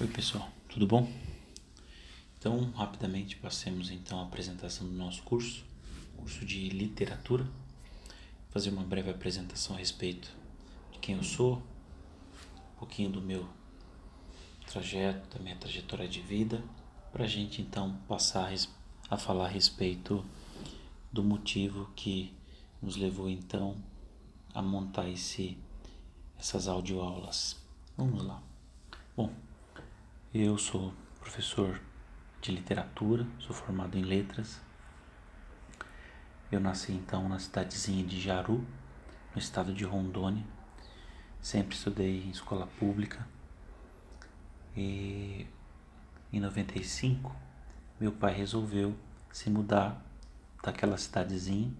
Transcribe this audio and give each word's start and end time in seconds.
Oi 0.00 0.06
pessoal, 0.06 0.48
tudo 0.68 0.86
bom? 0.86 1.12
Então, 2.38 2.70
rapidamente 2.70 3.34
passemos 3.34 3.90
então 3.90 4.20
a 4.20 4.22
apresentação 4.22 4.86
do 4.86 4.92
nosso 4.92 5.24
curso, 5.24 5.64
curso 6.16 6.46
de 6.46 6.68
literatura. 6.68 7.42
Vou 7.42 7.52
fazer 8.50 8.70
uma 8.70 8.84
breve 8.84 9.10
apresentação 9.10 9.74
a 9.74 9.80
respeito 9.80 10.30
de 10.92 11.00
quem 11.00 11.16
eu 11.16 11.24
sou, 11.24 11.56
um 11.56 12.78
pouquinho 12.78 13.10
do 13.10 13.20
meu 13.20 13.48
trajeto, 14.68 15.36
da 15.36 15.42
minha 15.42 15.56
trajetória 15.56 16.06
de 16.06 16.20
vida, 16.20 16.62
para 17.10 17.24
a 17.24 17.28
gente 17.28 17.60
então 17.60 17.98
passar 18.06 18.54
a 19.10 19.16
falar 19.16 19.46
a 19.46 19.48
respeito 19.48 20.24
do 21.12 21.24
motivo 21.24 21.90
que 21.96 22.32
nos 22.80 22.94
levou 22.94 23.28
então 23.28 23.74
a 24.54 24.62
montar 24.62 25.08
esse, 25.08 25.58
essas 26.38 26.68
audioaulas. 26.68 27.56
Vamos 27.96 28.22
lá. 28.22 28.40
Bom, 29.16 29.34
eu 30.34 30.58
sou 30.58 30.92
professor 31.18 31.80
de 32.42 32.52
literatura, 32.52 33.26
sou 33.38 33.56
formado 33.56 33.96
em 33.96 34.02
letras. 34.02 34.60
Eu 36.52 36.60
nasci 36.60 36.92
então 36.92 37.26
na 37.30 37.38
cidadezinha 37.38 38.04
de 38.04 38.20
Jaru, 38.20 38.62
no 39.34 39.38
estado 39.38 39.72
de 39.72 39.84
Rondônia. 39.84 40.44
Sempre 41.40 41.74
estudei 41.74 42.24
em 42.24 42.30
escola 42.30 42.66
pública. 42.78 43.26
E 44.76 45.46
em 46.30 46.40
95, 46.40 47.34
meu 47.98 48.12
pai 48.12 48.34
resolveu 48.34 48.94
se 49.32 49.48
mudar 49.48 50.04
daquela 50.62 50.98
cidadezinha. 50.98 51.72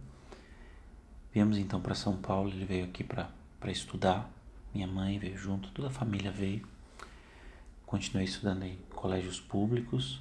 Viemos 1.34 1.58
então 1.58 1.82
para 1.82 1.94
São 1.94 2.16
Paulo, 2.16 2.48
ele 2.48 2.64
veio 2.64 2.86
aqui 2.86 3.04
para 3.04 3.30
estudar. 3.66 4.30
Minha 4.72 4.86
mãe 4.86 5.18
veio 5.18 5.36
junto, 5.36 5.70
toda 5.70 5.88
a 5.88 5.90
família 5.90 6.32
veio 6.32 6.66
continuei 7.88 8.26
estudando 8.26 8.64
em 8.64 8.76
colégios 8.94 9.40
públicos. 9.40 10.20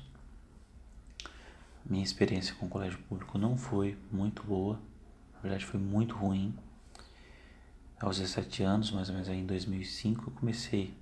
Minha 1.85 2.03
experiência 2.03 2.55
com 2.55 2.65
o 2.65 2.69
colégio 2.69 2.97
público 3.09 3.37
não 3.37 3.57
foi 3.57 3.97
muito 4.09 4.41
boa, 4.41 4.79
na 5.35 5.41
verdade 5.41 5.65
foi 5.65 5.77
muito 5.77 6.15
ruim. 6.15 6.55
Aos 7.99 8.19
17 8.19 8.63
anos, 8.63 8.91
mais 8.91 9.09
ou 9.09 9.15
menos 9.15 9.27
aí 9.27 9.39
em 9.39 9.45
2005, 9.45 10.29
eu 10.29 10.33
comecei 10.35 10.93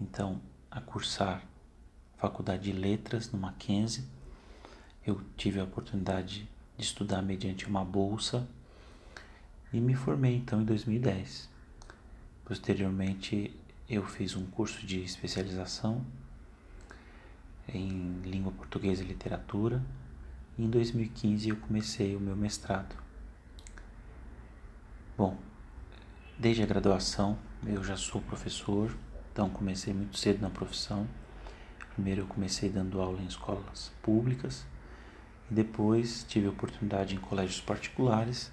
então 0.00 0.40
a 0.70 0.80
cursar 0.80 1.44
faculdade 2.16 2.62
de 2.62 2.72
letras 2.72 3.30
no 3.30 3.38
Mackenzie. 3.38 4.04
Eu 5.06 5.20
tive 5.36 5.60
a 5.60 5.64
oportunidade 5.64 6.48
de 6.78 6.84
estudar 6.84 7.20
mediante 7.20 7.66
uma 7.66 7.84
bolsa 7.84 8.48
e 9.70 9.78
me 9.78 9.94
formei 9.94 10.36
então 10.36 10.62
em 10.62 10.64
2010. 10.64 11.50
Posteriormente, 12.46 13.54
eu 13.94 14.06
fiz 14.06 14.34
um 14.34 14.46
curso 14.46 14.86
de 14.86 15.02
especialização 15.02 16.02
em 17.68 18.22
língua 18.24 18.50
portuguesa 18.50 19.02
e 19.02 19.06
literatura 19.06 19.82
e 20.56 20.64
em 20.64 20.70
2015 20.70 21.50
eu 21.50 21.56
comecei 21.56 22.16
o 22.16 22.20
meu 22.20 22.34
mestrado. 22.34 22.96
Bom, 25.14 25.36
desde 26.38 26.62
a 26.62 26.66
graduação 26.66 27.38
eu 27.66 27.84
já 27.84 27.94
sou 27.94 28.22
professor, 28.22 28.96
então 29.30 29.50
comecei 29.50 29.92
muito 29.92 30.16
cedo 30.16 30.40
na 30.40 30.48
profissão. 30.48 31.06
Primeiro 31.92 32.22
eu 32.22 32.26
comecei 32.26 32.70
dando 32.70 32.98
aula 32.98 33.20
em 33.20 33.26
escolas 33.26 33.92
públicas 34.00 34.64
e 35.50 35.54
depois 35.54 36.24
tive 36.26 36.48
oportunidade 36.48 37.14
em 37.14 37.18
colégios 37.18 37.60
particulares 37.60 38.50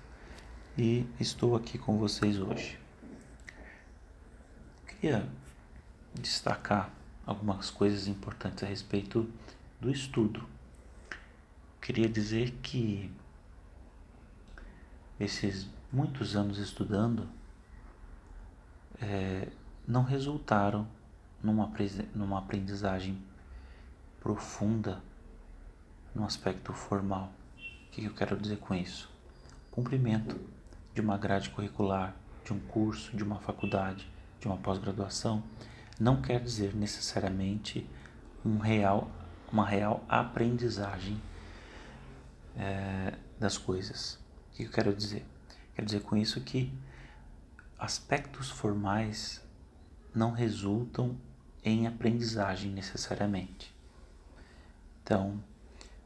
e 0.78 1.08
estou 1.18 1.56
aqui 1.56 1.78
com 1.78 1.98
vocês 1.98 2.38
hoje 2.40 2.89
queria 5.00 5.25
destacar 6.14 6.92
algumas 7.25 7.69
coisas 7.69 8.08
importantes 8.08 8.64
a 8.64 8.67
respeito 8.67 9.30
do 9.80 9.89
estudo. 9.89 10.45
Queria 11.81 12.09
dizer 12.09 12.52
que 12.61 13.09
esses 15.18 15.69
muitos 15.91 16.35
anos 16.35 16.57
estudando 16.57 17.29
é, 19.01 19.47
não 19.88 20.03
resultaram 20.03 20.85
numa, 21.41 21.72
numa 22.13 22.40
aprendizagem 22.40 23.22
profunda 24.19 25.01
no 26.13 26.25
aspecto 26.25 26.74
formal. 26.74 27.31
O 27.88 27.91
que 27.91 28.03
eu 28.03 28.13
quero 28.13 28.35
dizer 28.35 28.57
com 28.57 28.75
isso? 28.75 29.09
Cumprimento 29.72 30.38
de 30.94 31.00
uma 31.00 31.18
grade 31.18 31.50
curricular, 31.51 32.13
de 32.44 32.51
um 32.51 32.59
curso, 32.59 33.16
de 33.16 33.24
uma 33.24 33.40
faculdade 33.40 34.06
de 34.39 34.47
uma 34.47 34.57
pós-graduação 34.57 35.44
não 36.00 36.22
quer 36.22 36.41
dizer 36.41 36.73
necessariamente 36.73 37.88
um 38.45 38.57
real, 38.57 39.11
uma 39.51 39.67
real 39.67 40.03
aprendizagem 40.07 41.22
é, 42.55 43.13
das 43.38 43.57
coisas. 43.57 44.17
O 44.51 44.55
que 44.55 44.63
eu 44.63 44.72
quero 44.72 44.95
dizer? 44.95 45.25
Quero 45.75 45.85
dizer 45.85 46.01
com 46.01 46.16
isso 46.16 46.39
que 46.41 46.73
aspectos 47.77 48.50
formais 48.50 49.44
não 50.16 50.31
resultam 50.31 51.17
em 51.63 51.85
aprendizagem 51.85 52.71
necessariamente. 52.71 53.73
Então, 55.03 55.44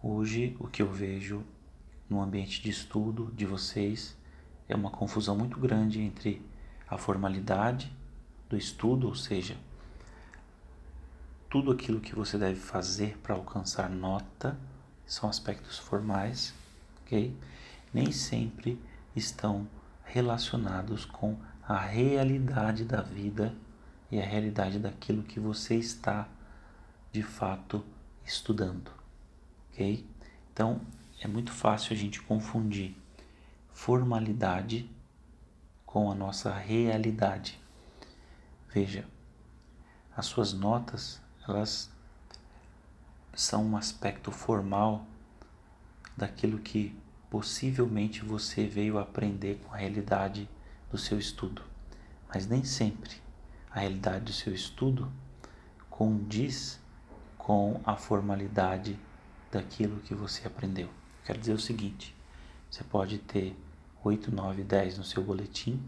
hoje 0.02 0.56
o 0.60 0.68
que 0.68 0.82
eu 0.82 0.92
vejo 0.92 1.44
no 2.10 2.22
ambiente 2.22 2.62
de 2.62 2.70
estudo 2.70 3.32
de 3.36 3.46
vocês 3.46 4.18
é 4.68 4.76
uma 4.76 4.90
confusão 4.90 5.38
muito 5.38 5.60
grande 5.60 6.02
entre 6.02 6.42
a 6.88 6.98
formalidade 6.98 7.92
do 8.54 8.58
estudo, 8.58 9.08
ou 9.08 9.16
seja, 9.16 9.58
tudo 11.50 11.72
aquilo 11.72 12.00
que 12.00 12.16
você 12.16 12.38
deve 12.38 12.60
fazer 12.60 13.18
para 13.18 13.34
alcançar 13.34 13.90
nota 13.90 14.56
são 15.08 15.28
aspectos 15.28 15.80
formais, 15.80 16.54
ok? 17.02 17.36
Nem 17.92 18.12
sempre 18.12 18.80
estão 19.16 19.68
relacionados 20.06 21.04
com 21.04 21.36
a 21.68 21.80
realidade 21.80 22.86
da 22.86 23.02
vida 23.02 23.56
e 24.12 24.22
a 24.22 24.26
realidade 24.26 24.78
daquilo 24.78 25.24
que 25.24 25.40
você 25.40 25.76
está 25.76 26.28
de 27.12 27.24
fato 27.24 27.84
estudando, 28.24 28.92
ok? 29.72 30.06
Então 30.52 30.80
é 31.20 31.28
muito 31.28 31.52
fácil 31.52 31.94
a 31.94 31.98
gente 31.98 32.22
confundir 32.22 32.96
formalidade 33.72 34.88
com 35.88 36.12
a 36.12 36.16
nossa 36.16 36.54
realidade. 36.54 37.63
Veja, 38.74 39.06
as 40.18 40.26
suas 40.26 40.52
notas, 40.52 41.22
elas 41.48 41.92
são 43.36 43.64
um 43.64 43.78
aspecto 43.78 44.32
formal 44.32 45.06
daquilo 46.18 46.58
que 46.58 46.98
possivelmente 47.30 48.26
você 48.26 48.66
veio 48.66 48.98
aprender 48.98 49.62
com 49.64 49.76
a 49.76 49.78
realidade 49.78 50.50
do 50.90 50.98
seu 50.98 51.20
estudo, 51.20 51.62
mas 52.28 52.48
nem 52.48 52.64
sempre 52.64 53.12
a 53.70 53.82
realidade 53.82 54.26
do 54.26 54.34
seu 54.34 54.52
estudo 54.52 55.12
condiz 55.88 56.80
com 57.38 57.80
a 57.86 57.96
formalidade 57.96 59.00
daquilo 59.52 60.00
que 60.00 60.16
você 60.16 60.48
aprendeu. 60.48 60.90
Quero 61.24 61.40
dizer 61.40 61.54
o 61.54 61.60
seguinte: 61.60 62.16
você 62.72 62.84
pode 62.84 63.20
ter 63.20 63.56
8, 64.04 64.34
9, 64.34 64.64
10 64.64 64.98
no 64.98 65.04
seu 65.04 65.24
boletim 65.24 65.80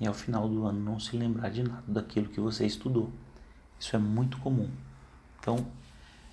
e 0.00 0.06
ao 0.06 0.14
final 0.14 0.48
do 0.48 0.66
ano 0.66 0.80
não 0.80 0.98
se 0.98 1.16
lembrar 1.16 1.50
de 1.50 1.62
nada 1.62 1.84
daquilo 1.86 2.28
que 2.28 2.40
você 2.40 2.66
estudou. 2.66 3.12
Isso 3.78 3.94
é 3.94 3.98
muito 3.98 4.38
comum. 4.38 4.70
Então, 5.38 5.56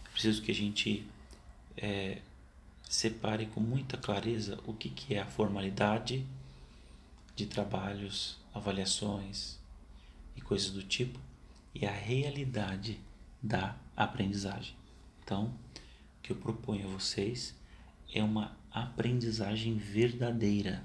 é 0.05 0.09
preciso 0.09 0.41
que 0.41 0.51
a 0.51 0.55
gente 0.55 1.05
é, 1.77 2.19
separe 2.89 3.45
com 3.47 3.59
muita 3.59 3.97
clareza 3.97 4.59
o 4.65 4.73
que, 4.73 4.89
que 4.89 5.15
é 5.15 5.21
a 5.21 5.25
formalidade 5.25 6.25
de 7.35 7.45
trabalhos, 7.45 8.37
avaliações 8.53 9.57
e 10.35 10.41
coisas 10.41 10.71
do 10.71 10.83
tipo 10.83 11.19
e 11.73 11.85
a 11.85 11.91
realidade 11.91 12.99
da 13.41 13.75
aprendizagem. 13.95 14.75
Então, 15.23 15.45
o 15.45 16.21
que 16.21 16.31
eu 16.31 16.35
proponho 16.35 16.87
a 16.87 16.91
vocês 16.91 17.55
é 18.13 18.21
uma 18.23 18.55
aprendizagem 18.71 19.77
verdadeira, 19.77 20.83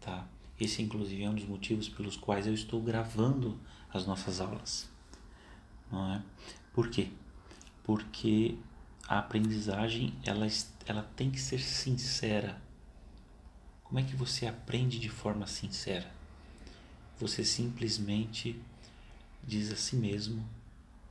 tá? 0.00 0.26
Esse, 0.62 0.80
inclusive, 0.80 1.24
é 1.24 1.28
um 1.28 1.34
dos 1.34 1.44
motivos 1.44 1.88
pelos 1.88 2.16
quais 2.16 2.46
eu 2.46 2.54
estou 2.54 2.80
gravando 2.80 3.58
as 3.92 4.06
nossas 4.06 4.40
aulas. 4.40 4.88
Não 5.90 6.14
é? 6.14 6.22
Por 6.72 6.88
quê? 6.88 7.10
Porque 7.82 8.56
a 9.08 9.18
aprendizagem 9.18 10.14
ela, 10.22 10.46
ela 10.86 11.02
tem 11.16 11.32
que 11.32 11.40
ser 11.40 11.58
sincera. 11.58 12.62
Como 13.82 13.98
é 13.98 14.04
que 14.04 14.14
você 14.14 14.46
aprende 14.46 15.00
de 15.00 15.08
forma 15.08 15.48
sincera? 15.48 16.08
Você 17.18 17.44
simplesmente 17.44 18.62
diz 19.42 19.72
a 19.72 19.76
si 19.76 19.96
mesmo 19.96 20.48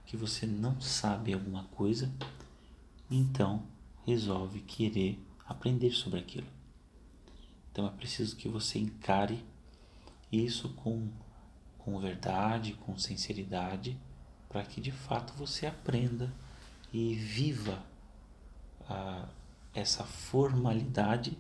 que 0.06 0.16
você 0.16 0.46
não 0.46 0.80
sabe 0.80 1.34
alguma 1.34 1.66
coisa, 1.66 2.10
então 3.10 3.64
resolve 4.06 4.62
querer 4.62 5.20
aprender 5.46 5.92
sobre 5.92 6.20
aquilo. 6.20 6.61
Então 7.72 7.88
é 7.88 7.90
preciso 7.90 8.36
que 8.36 8.50
você 8.50 8.80
encare 8.80 9.44
isso 10.32 10.70
com, 10.70 11.10
com 11.78 12.00
verdade, 12.00 12.74
com 12.74 12.98
sinceridade 12.98 13.98
para 14.50 14.64
que 14.64 14.82
de 14.82 14.92
fato 14.92 15.34
você 15.34 15.66
aprenda 15.66 16.34
e 16.92 17.16
viva 17.16 17.82
a, 18.90 19.28
essa 19.74 20.04
formalidade 20.04 21.38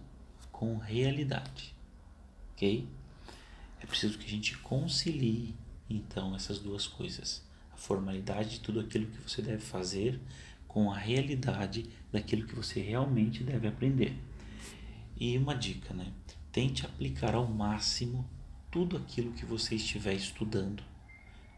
com 0.51 0.77
realidade, 0.77 1.75
ok? 2.53 2.87
É 3.81 3.85
preciso 3.85 4.17
que 4.17 4.25
a 4.25 4.29
gente 4.29 4.57
concilie 4.59 5.55
então 5.89 6.33
essas 6.35 6.59
duas 6.59 6.87
coisas, 6.87 7.43
a 7.73 7.75
formalidade 7.75 8.51
de 8.51 8.59
tudo 8.61 8.79
aquilo 8.79 9.07
que 9.07 9.29
você 9.29 9.41
deve 9.41 9.61
fazer 9.61 10.21
com 10.67 10.89
a 10.89 10.97
realidade 10.97 11.89
daquilo 12.11 12.47
que 12.47 12.55
você 12.55 12.79
realmente 12.79 13.43
deve 13.43 13.67
aprender. 13.67 14.15
E 15.23 15.37
uma 15.37 15.53
dica, 15.53 15.93
né? 15.93 16.11
Tente 16.51 16.83
aplicar 16.83 17.35
ao 17.35 17.47
máximo 17.47 18.27
tudo 18.71 18.97
aquilo 18.97 19.33
que 19.33 19.45
você 19.45 19.75
estiver 19.75 20.15
estudando 20.15 20.81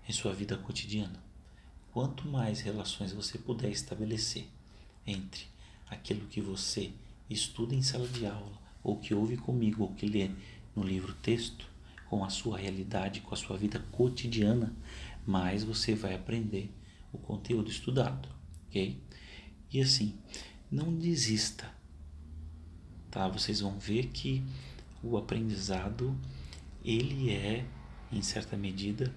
em 0.06 0.12
sua 0.12 0.34
vida 0.34 0.58
cotidiana. 0.58 1.24
Quanto 1.94 2.28
mais 2.28 2.60
relações 2.60 3.14
você 3.14 3.38
puder 3.38 3.72
estabelecer 3.72 4.50
entre 5.08 5.46
aquilo 5.90 6.28
que 6.28 6.42
você 6.42 6.92
estuda 7.30 7.74
em 7.74 7.82
sala 7.82 8.06
de 8.06 8.26
aula, 8.26 8.62
ou 8.84 8.98
que 8.98 9.14
ouve 9.14 9.38
comigo, 9.38 9.84
ou 9.84 9.94
que 9.94 10.08
lê 10.08 10.30
no 10.76 10.84
livro 10.84 11.14
texto, 11.14 11.66
com 12.10 12.26
a 12.26 12.30
sua 12.30 12.58
realidade, 12.58 13.22
com 13.22 13.34
a 13.34 13.38
sua 13.38 13.56
vida 13.56 13.80
cotidiana, 13.94 14.76
mais 15.26 15.64
você 15.64 15.96
vai 15.96 16.14
aprender 16.14 16.70
o 17.14 17.18
conteúdo 17.18 17.72
estudado, 17.72 18.28
ok? 18.68 19.02
E 19.72 19.80
assim, 19.80 20.20
não 20.70 20.94
desista, 20.94 21.74
tá? 23.14 23.28
Vocês 23.28 23.60
vão 23.60 23.78
ver 23.78 24.08
que 24.08 24.44
o 25.04 25.16
aprendizado 25.18 26.18
ele 26.84 27.30
é, 27.30 27.64
em 28.12 28.24
certa 28.24 28.58
medida, 28.58 29.14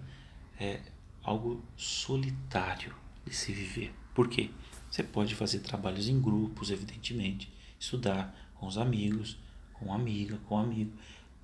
é 0.60 0.82
algo 1.22 1.64
solitário 1.76 2.94
de 3.24 3.34
se 3.34 3.52
viver. 3.52 3.94
Por 4.14 4.28
quê? 4.28 4.50
Você 4.90 5.02
pode 5.02 5.34
fazer 5.34 5.60
trabalhos 5.60 6.08
em 6.08 6.20
grupos, 6.20 6.70
evidentemente, 6.70 7.50
estudar 7.80 8.52
com 8.54 8.66
os 8.66 8.76
amigos, 8.76 9.38
com 9.72 9.92
amiga, 9.92 10.36
com 10.46 10.58
amigo. 10.58 10.92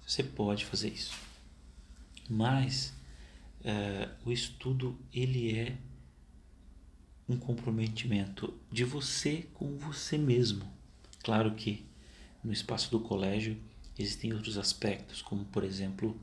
Você 0.07 0.23
pode 0.23 0.67
fazer 0.67 0.91
isso. 0.91 1.19
Mas 2.29 2.95
é, 3.65 4.11
o 4.27 4.31
estudo 4.31 4.99
ele 5.13 5.59
é 5.59 5.77
um 7.27 7.39
comprometimento 7.39 8.53
de 8.71 8.85
você 8.85 9.49
com 9.55 9.79
você 9.79 10.19
mesmo. 10.19 10.71
Claro 11.23 11.55
que 11.55 11.91
no 12.43 12.53
espaço 12.53 12.91
do 12.91 13.01
colégio 13.01 13.57
existem 13.99 14.33
outros 14.33 14.59
aspectos, 14.59 15.23
como 15.23 15.45
por 15.45 15.65
exemplo 15.65 16.17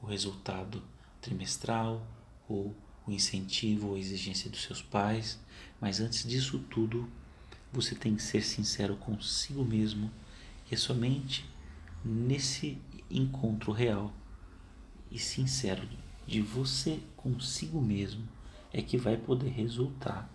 o 0.00 0.06
resultado 0.06 0.82
trimestral 1.20 2.06
ou 2.48 2.74
o 3.06 3.12
incentivo 3.12 3.88
ou 3.88 3.94
a 3.94 3.98
exigência 3.98 4.50
dos 4.50 4.62
seus 4.62 4.82
pais, 4.82 5.38
mas 5.80 6.00
antes 6.00 6.26
disso 6.28 6.58
tudo, 6.70 7.08
você 7.72 7.94
tem 7.94 8.14
que 8.14 8.22
ser 8.22 8.42
sincero 8.42 8.96
consigo 8.96 9.64
mesmo 9.64 10.10
e 10.70 10.74
é 10.74 10.76
somente 10.76 11.44
nesse 12.04 12.78
encontro 13.10 13.72
real 13.72 14.12
e 15.10 15.18
sincero 15.18 15.88
de 16.26 16.40
você 16.40 17.00
consigo 17.16 17.80
mesmo 17.80 18.28
é 18.72 18.82
que 18.82 18.98
vai 18.98 19.16
poder 19.16 19.48
resultar 19.48 20.30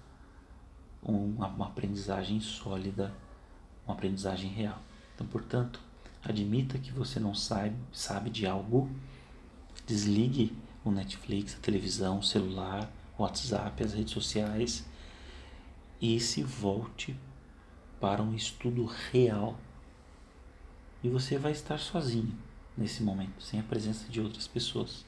uma, 1.02 1.48
uma 1.48 1.68
aprendizagem 1.68 2.40
sólida, 2.40 3.14
uma 3.86 3.94
aprendizagem 3.94 4.50
real. 4.50 4.82
Então, 5.16 5.28
portanto, 5.28 5.80
admita 6.24 6.78
que 6.78 6.92
você 6.92 7.20
não 7.20 7.36
sabe, 7.36 7.76
sabe 7.92 8.30
de 8.30 8.46
algo, 8.46 8.90
desligue 9.86 10.56
o 10.84 10.92
Netflix, 10.92 11.56
a 11.56 11.60
televisão, 11.60 12.20
o 12.20 12.24
celular, 12.24 12.92
o 13.18 13.24
WhatsApp, 13.24 13.84
as 13.84 13.94
redes 13.94 14.14
sociais 14.14 14.86
e 16.02 16.20
se 16.20 16.44
volte 16.44 17.16
para 18.00 18.22
um 18.22 18.34
estudo 18.34 18.86
real. 19.12 19.58
E 21.02 21.10
você 21.10 21.38
vai 21.38 21.52
estar 21.52 21.78
sozinho 21.78 22.38
nesse 22.78 23.04
momento, 23.04 23.42
sem 23.42 23.60
a 23.60 23.64
presença 23.64 24.10
de 24.10 24.20
outras 24.20 24.48
pessoas. 24.48 25.06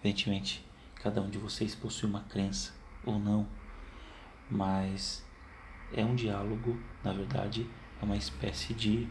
Evidentemente, 0.00 0.64
cada 0.96 1.22
um 1.22 1.30
de 1.30 1.38
vocês 1.38 1.74
possui 1.74 2.08
uma 2.08 2.20
crença 2.20 2.72
ou 3.06 3.18
não, 3.18 3.46
mas 4.50 5.24
é 5.94 6.04
um 6.04 6.14
diálogo, 6.14 6.78
na 7.02 7.12
verdade, 7.12 7.66
é 8.00 8.04
uma 8.04 8.16
espécie 8.16 8.74
de 8.74 9.08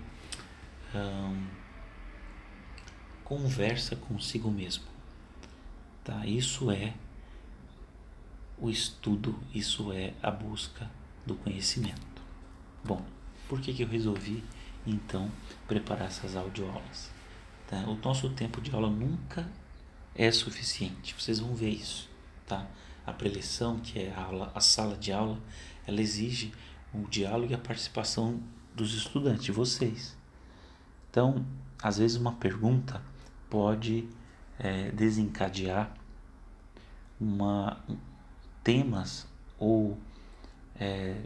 conversa 3.24 3.96
consigo 3.96 4.52
mesmo. 4.52 4.84
Tá? 6.04 6.26
Isso 6.26 6.70
é 6.70 6.94
o 8.58 8.70
estudo, 8.70 9.38
isso 9.54 9.92
é 9.92 10.14
a 10.22 10.30
busca 10.30 10.90
do 11.26 11.36
conhecimento. 11.36 12.22
Bom, 12.84 13.04
por 13.48 13.60
que, 13.62 13.74
que 13.74 13.84
eu 13.84 13.88
resolvi 13.88 14.44
então 14.86 15.32
preparar 15.68 16.08
essas 16.08 16.36
audioaulas? 16.36 17.10
Tá? 17.68 17.78
O 17.88 17.96
nosso 17.96 18.30
tempo 18.30 18.62
de 18.62 18.72
aula 18.74 18.90
nunca 18.90 19.50
é 20.16 20.32
suficiente, 20.32 21.16
vocês 21.18 21.40
vão 21.40 21.56
ver 21.56 21.70
isso. 21.70 22.10
Tá? 22.46 22.68
A 23.06 23.12
preleção, 23.14 23.80
que 23.80 24.00
é 24.00 24.14
a, 24.14 24.22
aula, 24.22 24.52
a 24.54 24.60
sala 24.60 24.96
de 24.96 25.12
aula, 25.12 25.40
ela 25.88 26.02
exige 26.02 26.54
o 26.94 27.08
diálogo 27.08 27.52
e 27.52 27.56
a 27.56 27.58
participação 27.58 28.42
dos 28.76 28.94
estudantes, 28.94 29.44
de 29.44 29.52
vocês. 29.52 30.16
Então, 31.14 31.46
às 31.80 32.00
vezes 32.00 32.18
uma 32.18 32.32
pergunta 32.32 33.00
pode 33.48 34.10
é, 34.58 34.90
desencadear 34.90 35.96
uma, 37.22 37.80
temas 38.64 39.28
ou 39.60 39.96
é, 40.76 41.22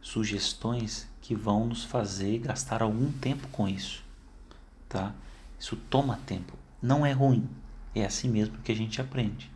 sugestões 0.00 1.08
que 1.20 1.34
vão 1.34 1.66
nos 1.66 1.82
fazer 1.82 2.38
gastar 2.38 2.80
algum 2.80 3.10
tempo 3.10 3.48
com 3.48 3.66
isso, 3.66 4.04
tá? 4.88 5.12
Isso 5.58 5.74
toma 5.90 6.20
tempo. 6.24 6.56
Não 6.80 7.04
é 7.04 7.10
ruim, 7.10 7.50
é 7.96 8.04
assim 8.04 8.28
mesmo 8.28 8.58
que 8.58 8.70
a 8.70 8.76
gente 8.76 9.00
aprende. 9.00 9.50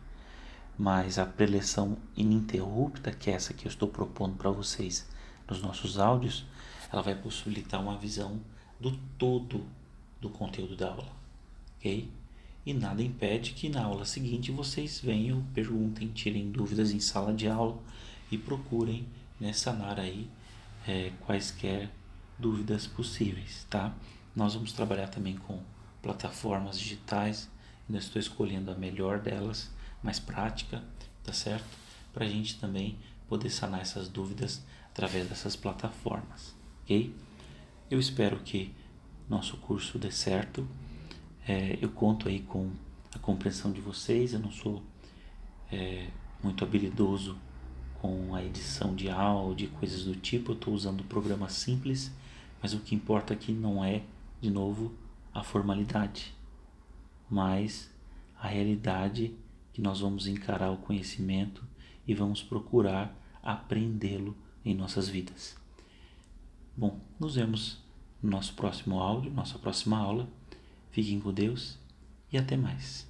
Mas 0.77 1.17
a 1.17 1.25
preleção 1.25 1.97
ininterrupta, 2.17 3.13
que 3.13 3.31
é 3.31 3.33
essa 3.35 3.53
que 3.53 3.65
eu 3.65 3.69
estou 3.69 3.87
propondo 3.87 4.35
para 4.35 4.51
vocês 4.51 5.07
nos 5.47 5.61
nossos 5.61 5.97
áudios, 5.97 6.45
ela 6.91 7.01
vai 7.01 7.15
possibilitar 7.15 7.81
uma 7.81 7.97
visão 7.97 8.41
do 8.79 8.91
todo 9.17 9.65
do 10.19 10.29
conteúdo 10.29 10.75
da 10.75 10.89
aula, 10.89 11.11
ok? 11.77 12.09
E 12.65 12.73
nada 12.73 13.01
impede 13.01 13.51
que 13.51 13.69
na 13.69 13.83
aula 13.83 14.03
seguinte 14.05 14.51
vocês 14.51 14.99
venham, 14.99 15.41
perguntem, 15.53 16.09
tirem 16.09 16.51
dúvidas 16.51 16.91
em 16.91 16.99
sala 16.99 17.33
de 17.33 17.47
aula 17.47 17.77
e 18.29 18.37
procurem 18.37 19.07
né, 19.39 19.53
sanar 19.53 19.99
aí 19.99 20.29
é, 20.85 21.11
quaisquer 21.25 21.89
dúvidas 22.37 22.85
possíveis, 22.85 23.65
tá? 23.69 23.95
Nós 24.35 24.53
vamos 24.53 24.71
trabalhar 24.71 25.07
também 25.07 25.37
com 25.37 25.61
plataformas 26.01 26.79
digitais, 26.79 27.49
ainda 27.87 27.99
estou 27.99 28.19
escolhendo 28.19 28.69
a 28.69 28.75
melhor 28.75 29.19
delas, 29.19 29.71
mais 30.03 30.19
prática, 30.19 30.83
tá 31.23 31.33
certo? 31.33 31.65
Para 32.13 32.25
a 32.25 32.29
gente 32.29 32.59
também 32.59 32.97
poder 33.27 33.49
sanar 33.49 33.81
essas 33.81 34.07
dúvidas 34.07 34.61
através 34.89 35.27
dessas 35.27 35.55
plataformas, 35.55 36.55
ok? 36.83 37.13
Eu 37.89 37.99
espero 37.99 38.39
que 38.39 38.73
nosso 39.29 39.55
curso 39.57 39.97
dê 39.97 40.11
certo. 40.11 40.67
É, 41.47 41.79
eu 41.81 41.89
conto 41.89 42.27
aí 42.27 42.41
com 42.41 42.69
a 43.15 43.19
compreensão 43.19 43.71
de 43.71 43.79
vocês. 43.79 44.33
Eu 44.33 44.41
não 44.41 44.51
sou 44.51 44.83
é, 45.71 46.09
muito 46.43 46.65
habilidoso 46.65 47.37
com 48.01 48.35
a 48.35 48.43
edição 48.43 48.93
de 48.93 49.09
áudio 49.09 49.67
e 49.67 49.69
coisas 49.69 50.03
do 50.03 50.15
tipo. 50.17 50.51
Eu 50.51 50.55
estou 50.55 50.73
usando 50.73 50.99
um 50.99 51.07
programa 51.07 51.47
simples, 51.47 52.11
mas 52.61 52.73
o 52.73 52.79
que 52.79 52.93
importa 52.93 53.33
aqui 53.33 53.53
não 53.53 53.81
é, 53.81 54.03
de 54.41 54.51
novo, 54.51 54.93
a 55.33 55.41
formalidade, 55.41 56.35
mas 57.29 57.89
a 58.37 58.49
realidade 58.49 59.33
que 59.71 59.81
nós 59.81 60.01
vamos 60.01 60.27
encarar 60.27 60.71
o 60.71 60.77
conhecimento 60.77 61.63
e 62.05 62.13
vamos 62.13 62.43
procurar 62.43 63.15
aprendê-lo 63.41 64.35
em 64.65 64.75
nossas 64.75 65.07
vidas. 65.07 65.55
Bom, 66.77 66.99
nos 67.19 67.33
vemos 67.33 67.79
no 68.21 68.29
nosso 68.29 68.53
próximo 68.53 68.99
áudio, 68.99 69.33
nossa 69.33 69.57
próxima 69.57 69.97
aula. 69.97 70.29
Fiquem 70.91 71.19
com 71.19 71.33
Deus 71.33 71.79
e 72.31 72.37
até 72.37 72.55
mais. 72.55 73.09